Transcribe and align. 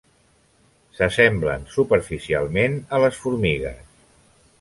S'assemblen 0.99 1.67
superficialment 1.73 2.79
a 2.99 3.03
les 3.05 3.21
formigues. 3.27 3.85